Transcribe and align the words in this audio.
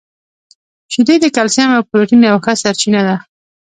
•شیدې 0.93 1.15
د 1.21 1.25
کلسیم 1.35 1.69
او 1.77 1.81
پروټین 1.89 2.21
یوه 2.29 2.39
ښه 2.45 2.53
سرچینه 2.63 3.01
ده. 3.07 3.15